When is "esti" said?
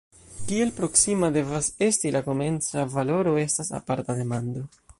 1.87-2.13